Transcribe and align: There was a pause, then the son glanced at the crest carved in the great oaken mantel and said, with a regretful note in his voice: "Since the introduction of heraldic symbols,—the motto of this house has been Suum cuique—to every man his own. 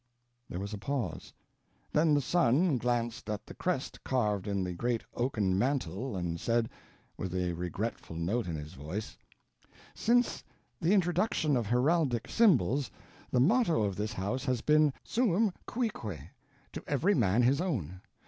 There 0.49 0.59
was 0.59 0.73
a 0.73 0.79
pause, 0.79 1.31
then 1.91 2.15
the 2.15 2.21
son 2.21 2.79
glanced 2.79 3.29
at 3.29 3.45
the 3.45 3.53
crest 3.53 4.03
carved 4.03 4.47
in 4.47 4.63
the 4.63 4.73
great 4.73 5.03
oaken 5.13 5.59
mantel 5.59 6.15
and 6.15 6.39
said, 6.39 6.71
with 7.17 7.35
a 7.35 7.53
regretful 7.53 8.15
note 8.15 8.47
in 8.47 8.55
his 8.55 8.73
voice: 8.73 9.15
"Since 9.93 10.43
the 10.79 10.93
introduction 10.95 11.55
of 11.55 11.67
heraldic 11.67 12.27
symbols,—the 12.27 13.39
motto 13.39 13.83
of 13.83 13.95
this 13.95 14.13
house 14.13 14.43
has 14.45 14.61
been 14.61 14.91
Suum 15.03 15.53
cuique—to 15.67 16.83
every 16.87 17.13
man 17.13 17.43
his 17.43 17.61
own. 17.61 18.01